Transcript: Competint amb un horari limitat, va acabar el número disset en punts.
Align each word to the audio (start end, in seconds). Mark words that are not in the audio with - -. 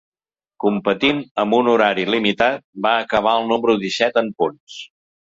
Competint 0.63 1.19
amb 1.43 1.55
un 1.57 1.69
horari 1.73 2.05
limitat, 2.13 2.63
va 2.87 2.95
acabar 3.03 3.35
el 3.43 3.47
número 3.53 3.77
disset 3.85 4.19
en 4.23 4.33
punts. 4.43 4.81